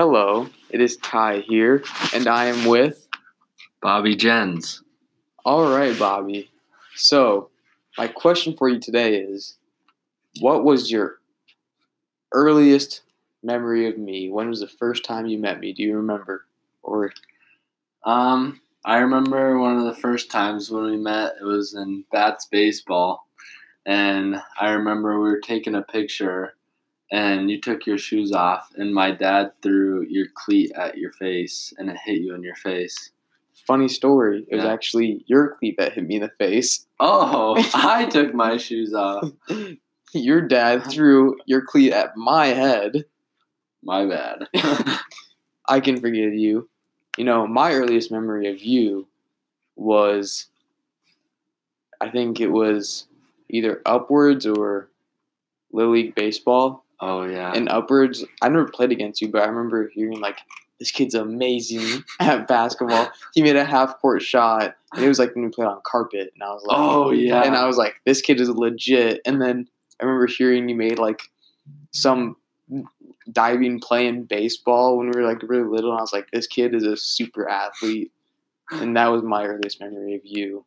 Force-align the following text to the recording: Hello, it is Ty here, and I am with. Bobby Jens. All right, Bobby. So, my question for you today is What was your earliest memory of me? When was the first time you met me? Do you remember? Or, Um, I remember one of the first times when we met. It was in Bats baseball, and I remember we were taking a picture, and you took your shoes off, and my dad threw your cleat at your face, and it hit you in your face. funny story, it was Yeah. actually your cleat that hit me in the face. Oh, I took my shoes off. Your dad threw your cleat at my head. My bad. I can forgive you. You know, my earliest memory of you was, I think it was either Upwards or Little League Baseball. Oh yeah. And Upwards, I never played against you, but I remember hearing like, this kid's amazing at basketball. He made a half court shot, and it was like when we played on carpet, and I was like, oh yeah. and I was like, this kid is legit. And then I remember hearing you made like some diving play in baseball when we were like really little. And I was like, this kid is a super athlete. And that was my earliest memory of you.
Hello, 0.00 0.48
it 0.70 0.80
is 0.80 0.96
Ty 0.96 1.40
here, 1.40 1.84
and 2.14 2.26
I 2.26 2.46
am 2.46 2.64
with. 2.64 3.06
Bobby 3.82 4.16
Jens. 4.16 4.82
All 5.44 5.70
right, 5.70 5.98
Bobby. 5.98 6.50
So, 6.96 7.50
my 7.98 8.08
question 8.08 8.56
for 8.56 8.70
you 8.70 8.80
today 8.80 9.16
is 9.16 9.58
What 10.40 10.64
was 10.64 10.90
your 10.90 11.16
earliest 12.32 13.02
memory 13.42 13.90
of 13.90 13.98
me? 13.98 14.30
When 14.30 14.48
was 14.48 14.60
the 14.60 14.68
first 14.68 15.04
time 15.04 15.26
you 15.26 15.36
met 15.36 15.60
me? 15.60 15.74
Do 15.74 15.82
you 15.82 15.94
remember? 15.94 16.46
Or, 16.82 17.12
Um, 18.02 18.62
I 18.86 19.00
remember 19.00 19.58
one 19.58 19.76
of 19.76 19.84
the 19.84 20.00
first 20.00 20.30
times 20.30 20.70
when 20.70 20.84
we 20.84 20.96
met. 20.96 21.34
It 21.42 21.44
was 21.44 21.74
in 21.74 22.06
Bats 22.10 22.46
baseball, 22.46 23.28
and 23.84 24.40
I 24.58 24.70
remember 24.70 25.20
we 25.20 25.28
were 25.28 25.40
taking 25.40 25.74
a 25.74 25.82
picture, 25.82 26.54
and 27.12 27.50
you 27.50 27.60
took 27.60 27.86
your 27.86 27.98
shoes 27.98 28.32
off, 28.32 28.70
and 28.76 28.94
my 28.94 29.10
dad 29.10 29.52
threw 29.62 30.02
your 30.08 30.26
cleat 30.34 30.70
at 30.72 30.96
your 30.98 31.10
face, 31.12 31.72
and 31.78 31.90
it 31.90 31.96
hit 32.04 32.20
you 32.20 32.34
in 32.34 32.42
your 32.42 32.56
face. 32.56 33.10
funny 33.66 33.88
story, 33.88 34.44
it 34.48 34.56
was 34.56 34.64
Yeah. 34.64 34.72
actually 34.72 35.22
your 35.26 35.54
cleat 35.54 35.76
that 35.78 35.92
hit 35.92 36.04
me 36.04 36.16
in 36.16 36.22
the 36.22 36.28
face. 36.30 36.86
Oh, 36.98 37.54
I 37.74 38.06
took 38.06 38.34
my 38.34 38.56
shoes 38.56 38.92
off. 38.94 39.30
Your 40.12 40.40
dad 40.40 40.84
threw 40.90 41.36
your 41.46 41.60
cleat 41.64 41.92
at 41.92 42.16
my 42.16 42.48
head. 42.48 43.04
My 43.84 44.06
bad. 44.06 44.48
I 45.68 45.78
can 45.78 46.00
forgive 46.00 46.34
you. 46.34 46.68
You 47.16 47.22
know, 47.24 47.46
my 47.46 47.72
earliest 47.74 48.10
memory 48.10 48.50
of 48.50 48.60
you 48.60 49.06
was, 49.76 50.46
I 52.00 52.10
think 52.10 52.40
it 52.40 52.48
was 52.50 53.06
either 53.48 53.80
Upwards 53.86 54.46
or 54.46 54.88
Little 55.72 55.92
League 55.92 56.16
Baseball. 56.16 56.84
Oh 57.00 57.24
yeah. 57.24 57.52
And 57.54 57.68
Upwards, 57.68 58.24
I 58.42 58.48
never 58.48 58.68
played 58.68 58.92
against 58.92 59.20
you, 59.20 59.28
but 59.28 59.42
I 59.42 59.46
remember 59.46 59.88
hearing 59.88 60.20
like, 60.20 60.38
this 60.78 60.90
kid's 60.90 61.14
amazing 61.14 62.04
at 62.20 62.48
basketball. 62.48 63.10
He 63.34 63.42
made 63.42 63.56
a 63.56 63.64
half 63.64 64.00
court 64.00 64.22
shot, 64.22 64.74
and 64.94 65.04
it 65.04 65.08
was 65.08 65.18
like 65.18 65.34
when 65.34 65.44
we 65.44 65.50
played 65.50 65.68
on 65.68 65.80
carpet, 65.84 66.32
and 66.34 66.42
I 66.42 66.48
was 66.48 66.62
like, 66.64 66.78
oh 66.78 67.10
yeah. 67.10 67.42
and 67.42 67.54
I 67.54 67.66
was 67.66 67.76
like, 67.76 68.00
this 68.06 68.20
kid 68.20 68.40
is 68.40 68.48
legit. 68.48 69.20
And 69.24 69.40
then 69.40 69.68
I 70.00 70.04
remember 70.04 70.26
hearing 70.26 70.68
you 70.68 70.74
made 70.74 70.98
like 70.98 71.22
some 71.92 72.36
diving 73.30 73.80
play 73.80 74.06
in 74.06 74.24
baseball 74.24 74.96
when 74.96 75.10
we 75.10 75.20
were 75.20 75.26
like 75.26 75.42
really 75.42 75.68
little. 75.68 75.90
And 75.90 75.98
I 75.98 76.02
was 76.02 76.12
like, 76.12 76.30
this 76.30 76.46
kid 76.46 76.74
is 76.74 76.84
a 76.84 76.96
super 76.96 77.48
athlete. 77.48 78.10
And 78.70 78.96
that 78.96 79.08
was 79.08 79.22
my 79.22 79.46
earliest 79.46 79.80
memory 79.80 80.14
of 80.14 80.22
you. 80.24 80.64